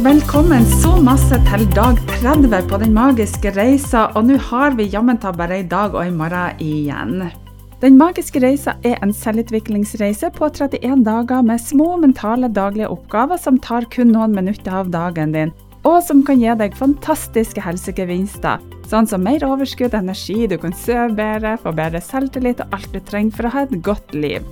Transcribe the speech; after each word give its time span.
Velkommen 0.00 0.64
så 0.80 0.94
masse 1.04 1.36
til 1.44 1.66
dag 1.76 1.98
30 2.08 2.54
på 2.70 2.78
den 2.80 2.94
magiske 2.96 3.50
reisa, 3.52 4.06
og 4.16 4.30
nå 4.30 4.38
har 4.46 4.72
vi 4.78 4.86
jammen 4.88 5.18
ta 5.20 5.28
bare 5.36 5.58
i 5.60 5.66
dag 5.68 5.92
og 5.92 6.06
i 6.08 6.14
morgen 6.14 6.62
igjen. 6.64 7.26
Den 7.82 7.98
magiske 8.00 8.40
reisa 8.40 8.78
er 8.80 8.96
en 9.04 9.12
selvutviklingsreise 9.12 10.30
på 10.38 10.48
31 10.48 11.04
dager 11.04 11.44
med 11.44 11.60
små 11.60 11.98
mentale 12.00 12.48
daglige 12.48 12.88
oppgaver 12.88 13.36
som 13.42 13.58
tar 13.60 13.90
kun 13.92 14.08
noen 14.14 14.32
minutter 14.38 14.78
av 14.78 14.88
dagen 14.88 15.36
din, 15.36 15.52
og 15.84 16.00
som 16.06 16.24
kan 16.24 16.40
gi 16.40 16.56
deg 16.62 16.80
fantastiske 16.80 17.60
helsegevinster, 17.60 18.56
sånn 18.88 19.10
som 19.10 19.20
mer 19.28 19.44
overskudd, 19.44 19.98
energi, 20.00 20.46
du 20.48 20.56
kan 20.64 20.72
sove 20.72 21.12
bedre, 21.20 21.58
få 21.60 21.76
bedre 21.76 22.00
selvtillit 22.00 22.64
og 22.64 22.80
alt 22.80 22.88
du 22.96 23.04
trenger 23.04 23.36
for 23.36 23.50
å 23.50 23.54
ha 23.58 23.68
et 23.68 23.78
godt 23.84 24.16
liv. 24.16 24.48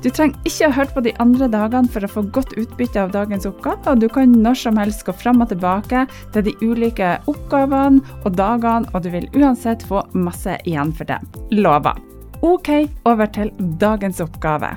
Du 0.00 0.08
trenger 0.08 0.48
ikke 0.48 0.68
å 0.70 0.72
høre 0.72 0.94
på 0.94 1.02
de 1.04 1.12
andre 1.20 1.46
dagene 1.52 1.90
for 1.92 2.04
å 2.06 2.08
få 2.08 2.22
godt 2.32 2.54
utbytte 2.56 3.02
av 3.02 3.10
dagens 3.12 3.44
oppgave, 3.48 3.84
og 3.92 4.00
du 4.00 4.06
kan 4.08 4.32
når 4.32 4.56
som 4.56 4.78
helst 4.80 5.04
gå 5.04 5.12
fram 5.12 5.42
og 5.44 5.50
tilbake 5.50 6.06
til 6.32 6.46
de 6.46 6.54
ulike 6.62 7.10
oppgavene 7.28 8.00
og 8.24 8.30
dagene, 8.38 8.88
og 8.94 9.04
du 9.04 9.10
vil 9.12 9.28
uansett 9.36 9.84
få 9.84 10.00
masse 10.16 10.56
igjen 10.64 10.94
for 10.96 11.10
det. 11.10 11.20
Lover. 11.52 12.00
Ok, 12.40 12.70
over 13.04 13.28
til 13.28 13.52
dagens 13.82 14.22
oppgave. 14.24 14.72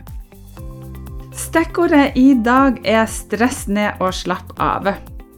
Stikkordet 1.39 2.17
i 2.19 2.33
dag 2.43 2.81
er 2.83 3.07
stress 3.07 3.63
ned 3.71 4.03
og 4.03 4.11
slapp 4.17 4.51
av. 4.59 4.91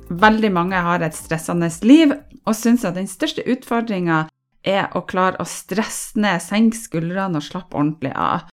Veldig 0.10 0.52
mange 0.54 0.82
har 0.82 1.06
et 1.06 1.14
stressende 1.14 1.70
liv 1.86 2.10
og 2.46 2.58
syns 2.58 2.88
at 2.90 2.98
den 2.98 3.08
største 3.10 3.46
utfordringa 3.46 4.26
er 4.66 4.90
å 4.98 5.06
klare 5.06 5.38
å 5.38 5.46
stresse 5.46 6.18
ned, 6.18 6.42
senke 6.42 6.82
skuldrene 6.82 7.38
og 7.38 7.46
slappe 7.46 7.78
ordentlig 7.78 8.16
av. 8.18 8.50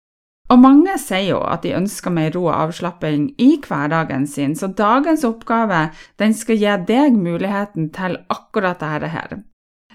Og 0.51 0.59
mange 0.59 0.97
sier 0.99 1.29
jo 1.29 1.39
at 1.47 1.63
de 1.63 1.71
ønsker 1.77 2.11
mer 2.11 2.33
ro 2.35 2.49
og 2.49 2.57
avslapping 2.57 3.29
i 3.39 3.53
hverdagen 3.63 4.25
sin, 4.27 4.55
så 4.55 4.67
dagens 4.67 5.23
oppgave 5.23 5.85
den 6.19 6.35
skal 6.35 6.59
gi 6.59 6.73
deg 6.89 7.15
muligheten 7.15 7.87
til 7.95 8.17
akkurat 8.33 8.81
dette 8.83 9.11
her. 9.13 9.37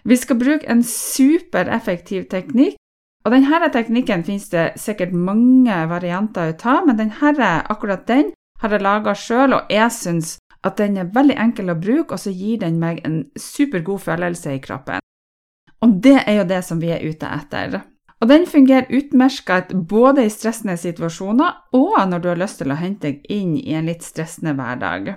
Vi 0.06 0.16
skal 0.16 0.38
bruke 0.40 0.68
en 0.70 0.80
supereffektiv 0.86 2.28
teknikk, 2.32 2.78
og 3.26 3.34
denne 3.34 3.68
teknikken 3.74 4.22
finnes 4.24 4.48
det 4.52 4.66
sikkert 4.80 5.12
mange 5.12 5.76
varianter 5.90 6.54
ut 6.54 6.64
av, 6.64 6.86
men 6.86 6.96
denne, 7.00 7.50
akkurat 7.68 8.06
den 8.06 8.30
har 8.62 8.72
jeg 8.72 8.84
laga 8.86 9.12
sjøl, 9.18 9.58
og 9.58 9.72
jeg 9.72 9.92
syns 9.92 10.36
at 10.64 10.78
den 10.78 10.96
er 10.96 11.10
veldig 11.12 11.36
enkel 11.42 11.74
å 11.74 11.76
bruke, 11.76 12.14
og 12.14 12.22
så 12.22 12.32
gir 12.32 12.62
den 12.62 12.78
meg 12.80 13.02
en 13.04 13.26
supergod 13.36 14.00
følelse 14.06 14.56
i 14.56 14.62
kroppen. 14.62 15.02
Og 15.84 15.98
det 16.02 16.22
er 16.22 16.40
jo 16.40 16.48
det 16.48 16.62
som 16.64 16.80
vi 16.80 16.94
er 16.94 17.04
ute 17.04 17.28
etter. 17.28 17.82
Og 18.22 18.30
den 18.30 18.46
fungerer 18.48 18.88
utmerket 18.96 19.74
både 19.88 20.24
i 20.24 20.32
stressende 20.32 20.78
situasjoner 20.80 21.76
og 21.76 21.98
når 22.08 22.22
du 22.22 22.28
har 22.32 22.40
lyst 22.40 22.62
til 22.62 22.72
å 22.72 22.80
hente 22.80 23.10
deg 23.10 23.26
inn 23.32 23.56
i 23.60 23.76
en 23.76 23.88
litt 23.90 24.06
stressende 24.06 24.56
hverdag. 24.56 25.16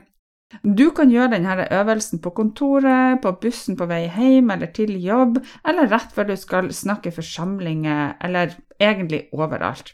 Du 0.63 0.89
kan 0.97 1.11
gjøre 1.13 1.35
denne 1.35 1.67
øvelsen 1.71 2.19
på 2.23 2.33
kontoret, 2.33 3.21
på 3.21 3.31
bussen 3.41 3.77
på 3.77 3.85
vei 3.89 4.07
hjem 4.09 4.49
eller 4.49 4.71
til 4.73 4.95
jobb, 4.97 5.37
eller 5.63 5.91
rett 5.91 6.11
før 6.15 6.31
du 6.31 6.35
skal 6.41 6.71
snakke 6.73 7.11
i 7.11 7.15
forsamlinger, 7.15 8.17
eller 8.25 8.57
egentlig 8.81 9.27
overalt. 9.31 9.93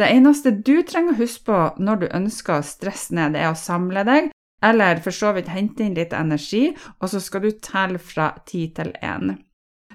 Det 0.00 0.08
eneste 0.08 0.54
du 0.64 0.80
trenger 0.88 1.12
å 1.12 1.20
huske 1.20 1.44
på 1.44 1.58
når 1.84 2.00
du 2.00 2.06
ønsker 2.08 2.56
å 2.56 2.66
stresse 2.66 3.14
ned, 3.14 3.36
er 3.36 3.52
å 3.52 3.58
samle 3.58 4.06
deg, 4.08 4.32
eller 4.64 5.02
for 5.04 5.12
så 5.12 5.34
vidt 5.36 5.52
hente 5.52 5.84
inn 5.84 5.98
litt 5.98 6.16
energi, 6.16 6.70
og 6.98 7.12
så 7.12 7.20
skal 7.20 7.44
du 7.44 7.50
telle 7.60 8.00
fra 8.00 8.32
ti 8.48 8.70
til 8.74 8.94
én. 9.02 9.36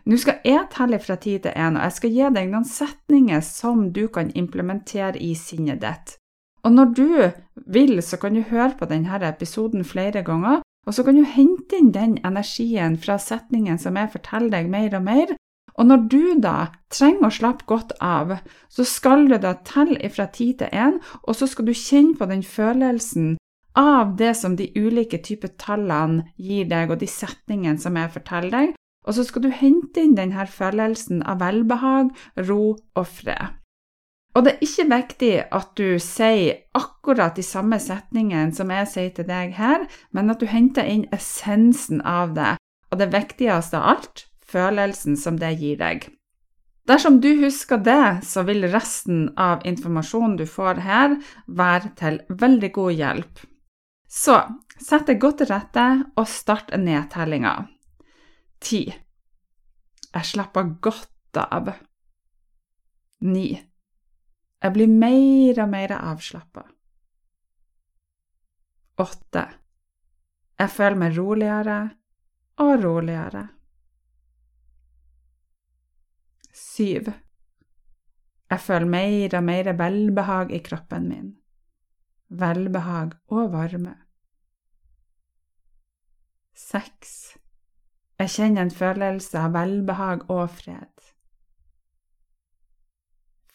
Nå 0.08 0.16
skal 0.16 0.38
jeg 0.48 0.70
telle 0.72 1.02
fra 1.04 1.18
ti 1.20 1.34
til 1.44 1.52
én, 1.52 1.76
og 1.76 1.84
jeg 1.84 1.96
skal 1.98 2.14
gi 2.16 2.28
deg 2.38 2.48
noen 2.48 2.68
setninger 2.68 3.42
som 3.44 3.90
du 3.92 4.06
kan 4.08 4.30
implementere 4.40 5.20
i 5.20 5.34
sinnet 5.36 5.82
ditt. 5.84 6.14
Og 6.64 6.72
når 6.72 6.94
du 6.96 7.10
vil, 7.68 8.00
så 8.04 8.20
kan 8.22 8.38
du 8.38 8.46
høre 8.48 8.74
på 8.80 8.88
denne 8.88 9.20
episoden 9.28 9.84
flere 9.84 10.24
ganger, 10.24 10.62
og 10.88 10.96
så 10.96 11.04
kan 11.04 11.20
du 11.20 11.28
hente 11.28 11.76
inn 11.76 11.92
den 11.92 12.16
energien 12.24 12.96
fra 12.96 13.18
setningen 13.20 13.80
som 13.80 14.00
jeg 14.00 14.14
forteller 14.14 14.54
deg 14.56 14.72
mer 14.72 14.96
og 14.96 15.04
mer. 15.04 15.36
Og 15.76 15.86
når 15.92 16.08
du 16.10 16.24
da 16.40 16.72
trenger 16.90 17.28
å 17.28 17.36
slappe 17.36 17.68
godt 17.68 17.92
av, 18.00 18.38
så 18.72 18.88
skal 18.88 19.28
du 19.28 19.36
da 19.44 19.58
telle 19.68 20.08
fra 20.10 20.30
ti 20.32 20.54
til 20.58 20.72
én, 20.72 21.02
og 21.28 21.36
så 21.36 21.52
skal 21.52 21.68
du 21.68 21.76
kjenne 21.76 22.16
på 22.16 22.32
den 22.32 22.48
følelsen 22.48 23.36
av 23.78 24.16
det 24.18 24.34
som 24.40 24.56
de 24.56 24.72
ulike 24.80 25.20
typer 25.20 25.52
tallene 25.60 26.32
gir 26.40 26.66
deg, 26.72 26.96
og 26.96 27.04
de 27.04 27.12
setningene 27.12 27.84
som 27.84 28.00
jeg 28.00 28.16
forteller 28.16 28.56
deg, 28.56 28.78
og 29.08 29.16
så 29.16 29.24
skal 29.24 29.48
du 29.48 29.54
hente 29.56 30.04
inn 30.04 30.18
denne 30.18 30.44
følelsen 30.52 31.24
av 31.24 31.40
velbehag, 31.42 32.12
ro 32.50 32.76
og 32.76 33.08
fred. 33.08 33.56
Og 34.36 34.44
det 34.46 34.52
er 34.54 34.66
ikke 34.68 34.84
viktig 34.92 35.32
at 35.58 35.70
du 35.80 35.98
sier 36.04 36.60
akkurat 36.78 37.40
de 37.40 37.46
samme 37.46 37.80
setningene 37.82 38.54
som 38.54 38.70
jeg 38.70 38.90
sier 38.92 39.14
til 39.16 39.26
deg 39.26 39.56
her, 39.58 39.88
men 40.14 40.30
at 40.30 40.44
du 40.44 40.46
henter 40.52 40.86
inn 40.86 41.08
essensen 41.16 42.04
av 42.06 42.36
det, 42.38 42.54
og 42.92 43.02
det 43.02 43.10
viktigste 43.16 43.80
av 43.80 43.96
alt 43.96 44.28
følelsen 44.48 45.18
som 45.18 45.40
det 45.42 45.56
gir 45.58 45.80
deg. 45.82 46.06
Dersom 46.88 47.18
du 47.20 47.32
husker 47.42 47.82
det, 47.84 48.22
så 48.24 48.46
vil 48.48 48.68
resten 48.72 49.32
av 49.36 49.66
informasjonen 49.68 50.38
du 50.40 50.46
får 50.48 50.84
her, 50.86 51.18
være 51.48 51.92
til 52.00 52.22
veldig 52.30 52.70
god 52.78 52.94
hjelp. 52.96 53.42
Så 54.08 54.38
sett 54.80 55.10
deg 55.10 55.20
godt 55.20 55.42
til 55.42 55.52
rette 55.52 55.88
og 56.16 56.30
start 56.32 56.72
nedtellinga. 56.80 57.58
10. 58.60 58.94
Jeg 60.14 60.26
slapper 60.26 60.72
godt 60.82 61.38
av. 61.38 61.70
Ni. 63.28 63.50
Jeg 64.64 64.74
blir 64.74 64.90
mer 64.90 65.62
og 65.64 65.70
mer 65.70 65.94
avslappa. 65.98 66.64
Åtte. 68.98 69.44
Jeg 70.58 70.74
føler 70.74 70.98
meg 70.98 71.18
roligere 71.18 71.78
og 72.66 72.74
roligere. 72.84 73.44
Syv. 76.58 77.12
Jeg 78.50 78.64
føler 78.64 78.90
mer 78.90 79.38
og 79.38 79.44
mer 79.44 79.74
velbehag 79.78 80.54
i 80.56 80.64
kroppen 80.66 81.10
min. 81.12 81.32
Velbehag 82.30 83.14
og 83.28 83.52
varme. 83.54 83.94
6. 86.58 87.38
Jeg 88.18 88.34
kjenner 88.34 88.66
en 88.66 88.74
følelse 88.74 89.38
av 89.38 89.54
velbehag 89.54 90.24
og 90.34 90.48
fred. 90.50 90.94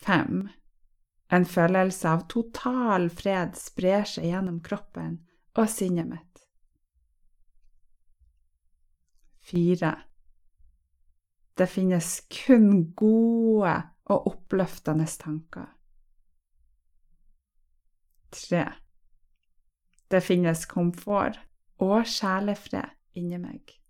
5. 0.04 0.44
En 1.34 1.46
følelse 1.46 2.08
av 2.08 2.22
total 2.30 3.08
fred 3.10 3.56
sprer 3.58 4.06
seg 4.06 4.28
gjennom 4.30 4.60
kroppen 4.62 5.18
og 5.58 5.66
sinnet 5.70 6.10
mitt. 6.12 6.44
4. 9.50 9.92
Det 11.58 11.68
finnes 11.68 12.14
kun 12.30 12.94
gode 12.96 13.74
og 14.14 14.30
oppløftende 14.30 15.10
tanker. 15.26 15.68
3. 18.30 18.64
Det 20.10 20.22
finnes 20.22 20.66
komfort 20.70 21.42
og 21.82 22.06
sjelefred 22.06 22.94
inni 23.18 23.42
meg. 23.42 23.81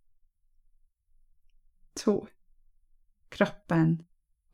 To. 2.00 2.22
Kroppen 3.32 4.00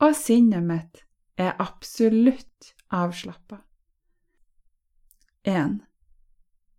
og 0.03 0.15
sinnet 0.15 0.65
mitt 0.67 1.03
er 1.39 1.55
absolutt 1.63 2.73
avslappa. 2.95 3.61
1. 5.49 5.79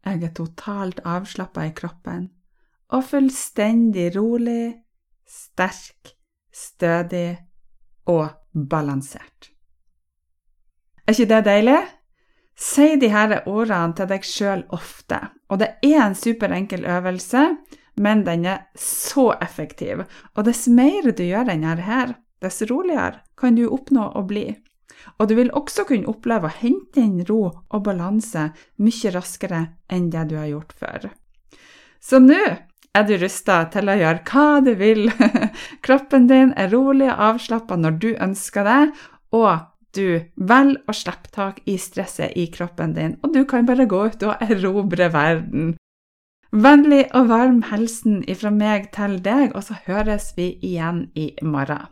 Jeg 0.05 0.23
er 0.23 0.33
totalt 0.35 0.99
avslappa 1.07 1.67
i 1.67 1.73
kroppen 1.75 2.29
og 2.95 3.05
fullstendig 3.05 4.09
rolig, 4.15 4.73
sterk, 5.27 6.15
stødig 6.51 7.37
og 8.09 8.29
balansert. 8.69 9.51
Er 11.05 11.13
ikke 11.13 11.29
det 11.29 11.45
deilig? 11.45 11.79
Si 12.59 12.95
disse 12.99 13.43
ordene 13.47 13.95
til 13.95 14.09
deg 14.09 14.25
sjøl 14.27 14.65
ofte, 14.75 15.19
og 15.47 15.61
det 15.61 15.69
er 15.85 16.01
en 16.03 16.17
superenkel 16.17 16.83
øvelse 16.85 17.45
men 17.99 18.23
den 18.23 18.47
er 18.47 18.65
så 18.79 19.33
effektiv. 19.43 20.05
Og 20.35 20.47
dess 20.47 20.67
mer 20.71 21.11
du 21.11 21.23
gjør 21.25 21.49
denne 21.51 21.75
her, 21.83 22.15
dess 22.39 22.63
roligere 22.69 23.19
kan 23.39 23.59
du 23.59 23.67
oppnå 23.67 24.09
å 24.15 24.23
bli. 24.27 24.47
Og 25.19 25.29
du 25.29 25.35
vil 25.37 25.51
også 25.55 25.85
kunne 25.87 26.09
oppleve 26.11 26.49
å 26.49 26.57
hente 26.61 27.03
inn 27.03 27.23
ro 27.27 27.41
og 27.51 27.83
balanse 27.85 28.49
mye 28.83 29.13
raskere 29.15 29.61
enn 29.91 30.09
det 30.13 30.29
du 30.31 30.37
har 30.39 30.49
gjort 30.51 30.75
før. 30.79 31.09
Så 31.99 32.21
nå 32.23 32.39
er 32.39 33.07
du 33.07 33.15
rusta 33.19 33.61
til 33.73 33.91
å 33.91 33.97
gjøre 33.99 34.23
hva 34.27 34.47
du 34.65 34.71
vil. 34.79 35.09
Kroppen 35.85 36.27
din 36.31 36.53
er 36.57 36.71
rolig 36.73 37.09
og 37.11 37.25
avslappa 37.33 37.77
når 37.79 37.99
du 37.99 38.09
ønsker 38.15 38.67
det, 38.67 38.81
og 39.35 39.67
du 39.95 40.21
velger 40.35 40.81
å 40.87 40.95
slippe 40.95 41.31
tak 41.33 41.61
i 41.69 41.75
stresset 41.81 42.35
i 42.37 42.45
kroppen 42.53 42.93
din, 42.93 43.15
og 43.25 43.33
du 43.33 43.41
kan 43.49 43.65
bare 43.65 43.87
gå 43.89 44.03
ut 44.11 44.25
og 44.27 44.43
erobre 44.45 45.09
verden. 45.13 45.73
Vennlig 46.49 47.03
og 47.13 47.27
varm 47.29 47.59
hilsen 47.69 48.23
ifra 48.25 48.49
meg 48.49 48.89
til 48.95 49.19
deg, 49.21 49.51
og 49.53 49.67
så 49.67 49.75
høres 49.85 50.31
vi 50.37 50.55
igjen 50.65 51.05
i 51.13 51.29
morgen. 51.45 51.85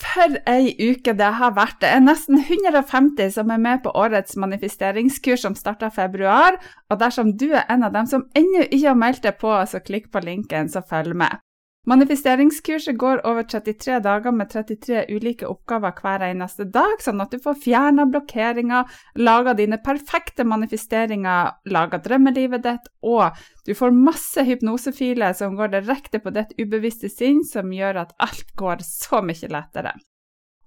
For 0.00 0.38
ei 0.48 0.72
uke 0.80 1.12
det 1.14 1.28
har 1.38 1.52
vært! 1.54 1.76
Det 1.82 1.90
er 1.92 2.00
nesten 2.02 2.40
150 2.40 3.34
som 3.36 3.52
er 3.52 3.60
med 3.60 3.82
på 3.84 3.92
årets 3.94 4.34
manifesteringskurs 4.40 5.44
som 5.44 5.54
starter 5.54 5.92
februar, 5.94 6.56
og 6.90 6.98
dersom 6.98 7.36
du 7.36 7.50
er 7.52 7.68
en 7.70 7.84
av 7.86 7.94
dem 7.94 8.08
som 8.10 8.26
ennå 8.34 8.64
ikke 8.66 8.88
har 8.88 8.98
meldt 8.98 9.22
deg 9.28 9.38
på, 9.38 9.52
så 9.68 9.82
klikk 9.84 10.10
på 10.10 10.24
linken, 10.24 10.72
så 10.72 10.82
følg 10.82 11.14
med. 11.14 11.38
Manifesteringskurset 11.88 12.98
går 13.00 13.22
over 13.26 13.46
33 13.48 14.00
dager 14.04 14.34
med 14.36 14.50
33 14.52 15.04
ulike 15.08 15.46
oppgaver 15.48 15.94
hver 15.96 16.26
eneste 16.26 16.66
dag, 16.68 16.98
sånn 17.00 17.22
at 17.24 17.32
du 17.32 17.40
får 17.40 17.56
fjerna 17.62 18.04
blokkeringer, 18.10 18.90
laga 19.16 19.54
dine 19.56 19.78
perfekte 19.80 20.44
manifesteringer, 20.44 21.54
laga 21.72 22.02
drømmelivet 22.04 22.66
ditt, 22.66 22.90
og 23.00 23.32
du 23.64 23.72
får 23.78 23.96
masse 23.96 24.44
hypnosefiler 24.44 25.32
som 25.38 25.56
går 25.56 25.72
direkte 25.78 26.20
på 26.20 26.34
ditt 26.36 26.52
ubevisste 26.60 27.08
sinn, 27.08 27.40
som 27.48 27.72
gjør 27.72 28.04
at 28.04 28.12
alt 28.20 28.52
går 28.60 28.84
så 28.84 29.24
mye 29.24 29.48
lettere. 29.48 29.96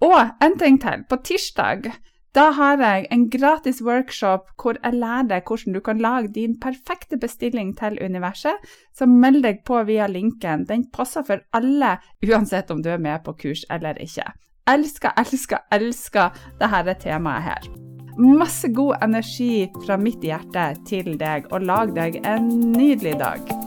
Og 0.03 0.17
en 0.43 0.57
ting 0.59 0.81
til. 0.81 1.05
På 1.07 1.21
tirsdag 1.21 1.93
da 2.33 2.47
har 2.57 2.81
jeg 2.81 3.05
en 3.13 3.27
gratis 3.29 3.81
workshop 3.85 4.47
hvor 4.57 4.77
jeg 4.79 4.97
lærer 4.97 5.27
deg 5.29 5.49
hvordan 5.49 5.75
du 5.75 5.79
kan 5.85 5.99
lage 6.01 6.31
din 6.33 6.55
perfekte 6.59 7.17
bestilling 7.21 7.75
til 7.77 7.99
universet. 8.01 8.57
Så 8.97 9.05
meld 9.05 9.43
deg 9.45 9.61
på 9.67 9.83
via 9.85 10.07
linken. 10.09 10.65
Den 10.65 10.87
passer 10.89 11.25
for 11.27 11.43
alle, 11.53 11.99
uansett 12.25 12.71
om 12.73 12.81
du 12.81 12.89
er 12.89 13.01
med 13.01 13.21
på 13.25 13.35
kurs 13.37 13.65
eller 13.69 14.01
ikke. 14.01 14.25
Elsker, 14.65 15.13
elsker, 15.19 15.61
elsker 15.71 16.33
dette 16.61 16.95
temaet 17.03 17.45
her. 17.45 17.69
Masse 18.17 18.69
god 18.73 19.03
energi 19.03 19.67
fra 19.85 19.97
mitt 19.97 20.25
hjerte 20.25 20.71
til 20.89 21.13
deg, 21.17 21.49
og 21.51 21.65
lag 21.69 21.93
deg 21.93 22.21
en 22.25 22.49
nydelig 22.73 23.17
dag. 23.21 23.62